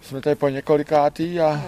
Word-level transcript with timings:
Jsme 0.00 0.20
tady 0.20 0.36
po 0.36 0.48
několikátý 0.48 1.40
a 1.40 1.62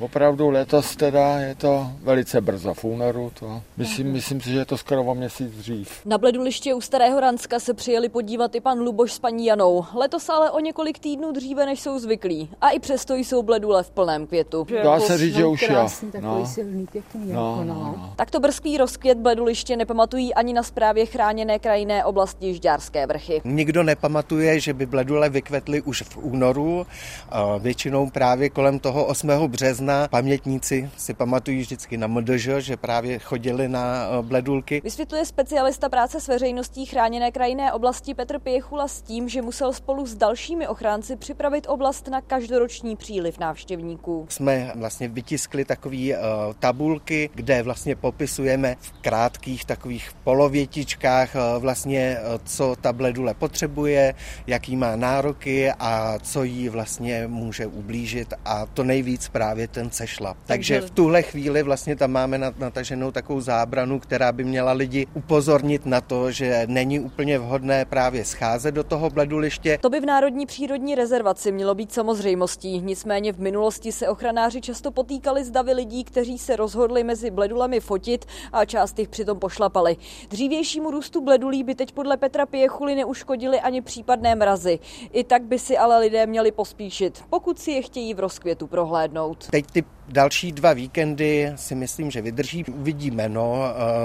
opravdu 0.00 0.50
letos 0.50 0.96
teda 0.96 1.38
je 1.38 1.54
to 1.54 1.90
velice 2.02 2.40
brzo 2.40 2.74
v 2.74 2.84
únoru. 2.84 3.32
To. 3.40 3.62
Myslím, 3.76 4.12
myslím 4.12 4.40
si, 4.40 4.50
že 4.50 4.58
je 4.58 4.64
to 4.64 4.76
skoro 4.76 5.02
o 5.04 5.14
měsíc 5.14 5.50
dřív. 5.50 5.90
Na 6.04 6.18
bleduliště 6.18 6.74
u 6.74 6.80
Starého 6.80 7.20
Ranska 7.20 7.58
se 7.60 7.74
přijeli 7.74 8.08
podívat 8.08 8.54
i 8.54 8.60
pan 8.60 8.78
Luboš 8.78 9.12
s 9.12 9.18
paní 9.18 9.46
Janou. 9.46 9.84
Letos 9.94 10.28
ale 10.28 10.50
o 10.50 10.60
několik 10.60 10.98
týdnů 10.98 11.32
dříve, 11.32 11.66
než 11.66 11.80
jsou 11.80 11.98
zvyklí. 11.98 12.48
A 12.60 12.70
i 12.70 12.78
přesto 12.78 13.14
jsou 13.14 13.42
bledule 13.42 13.82
v 13.82 13.90
plném 13.90 14.26
květu. 14.26 14.66
Dá 14.84 15.00
se 15.00 15.18
říct, 15.18 15.34
že 15.34 15.46
už. 15.46 15.64
Krásný, 15.66 16.10
takový 16.10 16.32
No. 16.40 16.46
silný, 16.46 16.86
pěkný. 16.92 17.32
No, 17.32 17.50
jako, 17.50 17.64
no, 17.64 17.74
no. 17.74 17.94
no. 17.96 18.12
Takto 18.16 18.40
brzký 18.40 18.76
rozkvět 18.78 19.18
bleduliště 19.18 19.76
nepamatují 19.76 20.34
ani 20.34 20.52
na 20.52 20.62
správě 20.62 21.06
chráněné 21.06 21.58
krajinné 21.58 22.04
oblasti 22.04 22.54
Žďárské 22.54 23.06
vrchy. 23.06 23.40
Nikdo 23.44 23.82
nepamatuje, 23.82 24.60
že 24.60 24.74
by 24.74 24.86
bledule 24.86 25.28
vykvetly 25.28 25.82
už 25.82 26.02
v 26.02 26.16
únoru, 26.16 26.86
a 27.30 27.56
většinou 27.56 28.10
právě 28.10 28.50
kolem 28.50 28.78
toho 28.78 29.04
8. 29.04 29.28
března. 29.48 29.87
Pamětníci 30.10 30.90
si 30.96 31.14
pamatují 31.14 31.60
vždycky 31.60 31.96
na 31.96 32.06
MDŽ, 32.06 32.48
že 32.58 32.76
právě 32.76 33.18
chodili 33.18 33.68
na 33.68 34.06
eh, 34.06 34.22
bledulky. 34.22 34.80
Vysvětluje 34.84 35.24
specialista 35.24 35.88
práce 35.88 36.20
s 36.20 36.28
veřejností 36.28 36.86
chráněné 36.86 37.30
krajinné 37.30 37.72
oblasti 37.72 38.14
Petr 38.14 38.38
Pěchula 38.38 38.88
s 38.88 39.02
tím, 39.02 39.28
že 39.28 39.42
musel 39.42 39.72
spolu 39.72 40.06
s 40.06 40.14
dalšími 40.14 40.68
ochránci 40.68 41.16
připravit 41.16 41.66
oblast 41.68 42.08
na 42.08 42.20
každoroční 42.20 42.96
příliv 42.96 43.38
návštěvníků. 43.38 44.26
Jsme 44.28 44.72
vlastně 44.74 45.08
vytiskli 45.08 45.64
takové 45.64 45.96
uh, 45.96 46.18
tabulky, 46.58 47.30
kde 47.34 47.62
vlastně 47.62 47.96
popisujeme 47.96 48.76
v 48.80 48.92
krátkých 48.92 49.64
takových 49.64 50.10
polovětičkách 50.24 51.34
uh, 51.34 51.62
vlastně, 51.62 52.16
uh, 52.20 52.40
co 52.44 52.76
ta 52.80 52.92
bledule 52.92 53.34
potřebuje, 53.34 54.14
jaký 54.46 54.76
má 54.76 54.96
nároky 54.96 55.72
a 55.72 56.18
co 56.22 56.42
jí 56.42 56.68
vlastně 56.68 57.26
může 57.26 57.66
ublížit 57.66 58.34
a 58.44 58.66
to 58.66 58.84
nejvíc 58.84 59.28
právě 59.28 59.68
ten 59.78 59.90
sešlap. 59.90 60.36
Takže 60.46 60.80
v 60.80 60.90
tuhle 60.90 61.22
chvíli 61.22 61.62
vlastně 61.62 61.96
tam 61.96 62.10
máme 62.10 62.38
nat- 62.38 62.58
nataženou 62.58 63.10
takovou 63.10 63.40
zábranu, 63.40 64.00
která 64.00 64.32
by 64.32 64.44
měla 64.44 64.72
lidi 64.72 65.06
upozornit 65.14 65.86
na 65.86 66.00
to, 66.00 66.30
že 66.30 66.66
není 66.66 67.00
úplně 67.00 67.38
vhodné 67.38 67.84
právě 67.84 68.24
scházet 68.24 68.74
do 68.74 68.84
toho 68.84 69.10
bleduliště, 69.10 69.78
To 69.80 69.90
by 69.90 70.00
v 70.00 70.06
Národní 70.06 70.46
přírodní 70.46 70.94
rezervaci 70.94 71.52
mělo 71.52 71.74
být 71.74 71.92
samozřejmostí. 71.92 72.80
Nicméně 72.80 73.32
v 73.32 73.40
minulosti 73.40 73.92
se 73.92 74.08
ochranáři 74.08 74.60
často 74.60 74.90
potýkali 74.90 75.44
s 75.44 75.50
davy 75.50 75.72
lidí, 75.72 76.04
kteří 76.04 76.38
se 76.38 76.56
rozhodli 76.56 77.04
mezi 77.04 77.30
bledulemi 77.30 77.80
fotit 77.80 78.24
a 78.52 78.64
část 78.64 78.98
jich 78.98 79.08
přitom 79.08 79.38
pošlapali. 79.38 79.96
Dřívějšímu 80.30 80.90
růstu 80.90 81.20
bledulí 81.20 81.62
by 81.64 81.74
teď 81.74 81.92
podle 81.92 82.16
Petra 82.16 82.46
Pěchuly 82.46 82.94
neuškodili 82.94 83.60
ani 83.60 83.82
případné 83.82 84.34
mrazy. 84.34 84.78
I 85.12 85.24
tak 85.24 85.42
by 85.42 85.58
si 85.58 85.78
ale 85.78 85.98
lidé 85.98 86.26
měli 86.26 86.52
pospíšit, 86.52 87.22
pokud 87.30 87.58
si 87.58 87.70
je 87.70 87.82
chtějí 87.82 88.14
v 88.14 88.20
rozkvětu 88.20 88.66
prohlédnout. 88.66 89.46
Teď 89.50 89.67
ty 89.72 89.84
další 90.08 90.52
dva 90.52 90.72
víkendy 90.72 91.52
si 91.56 91.74
myslím, 91.74 92.10
že 92.10 92.22
vydrží. 92.22 92.64
Uvidíme, 92.64 93.28
no. 93.28 93.60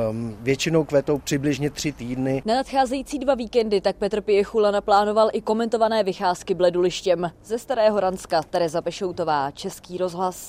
Um, 0.09 0.37
většinou 0.41 0.83
kvetou 0.83 1.17
přibližně 1.17 1.69
tři 1.69 1.91
týdny. 1.91 2.41
Na 2.45 2.55
nadcházející 2.55 3.19
dva 3.19 3.35
víkendy 3.35 3.81
tak 3.81 3.95
Petr 3.95 4.21
Pěchula 4.21 4.71
naplánoval 4.71 5.29
i 5.33 5.41
komentované 5.41 6.03
vycházky 6.03 6.53
bledulištěm. 6.53 7.31
Ze 7.43 7.59
Starého 7.59 7.99
Ranska 7.99 8.43
Tereza 8.43 8.81
Pešoutová, 8.81 9.51
Český 9.51 9.97
rozhlas. 9.97 10.41